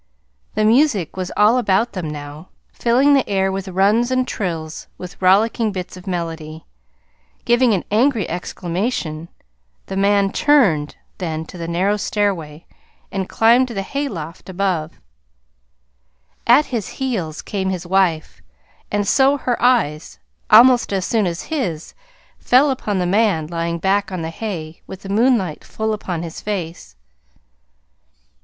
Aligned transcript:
The 0.55 0.65
music 0.65 1.15
was 1.15 1.31
all 1.37 1.59
about 1.59 1.93
them 1.93 2.09
now, 2.09 2.49
filling 2.73 3.13
the 3.13 3.29
air 3.29 3.51
with 3.51 3.67
runs 3.67 4.09
and 4.09 4.27
trills 4.27 4.87
and 4.97 5.15
rollicking 5.19 5.71
bits 5.71 5.95
of 5.95 6.07
melody. 6.07 6.65
Giving 7.45 7.75
an 7.75 7.83
angry 7.91 8.27
exclamation, 8.27 9.29
the 9.85 9.95
man 9.95 10.31
turned 10.31 10.95
then 11.19 11.45
to 11.45 11.57
the 11.59 11.67
narrow 11.67 11.97
stairway 11.97 12.65
and 13.11 13.29
climbed 13.29 13.67
to 13.67 13.75
the 13.75 13.83
hayloft 13.83 14.49
above. 14.49 14.93
At 16.47 16.65
his 16.65 16.87
heels 16.97 17.43
came 17.43 17.69
his 17.69 17.85
wife, 17.85 18.41
and 18.91 19.07
so 19.07 19.37
her 19.37 19.61
eyes, 19.61 20.17
almost 20.49 20.91
as 20.91 21.05
soon 21.05 21.27
as 21.27 21.43
his 21.43 21.93
fell 22.39 22.71
upon 22.71 22.97
the 22.97 23.05
man 23.05 23.45
lying 23.45 23.77
back 23.77 24.11
on 24.11 24.23
the 24.23 24.31
hay 24.31 24.81
with 24.87 25.03
the 25.03 25.09
moonlight 25.09 25.63
full 25.63 25.93
upon 25.93 26.23
his 26.23 26.41
face. 26.41 26.95